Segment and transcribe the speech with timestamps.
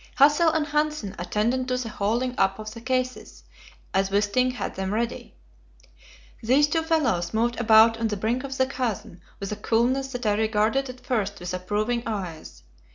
[0.15, 3.43] Hassel and Hanssen attended to the hauling up of the cases,
[3.93, 5.35] as Wisting had them ready.
[6.41, 10.25] These two fellows moved about on the brink of the chasm with a coolness that
[10.25, 12.63] I regarded at first with approving eyes.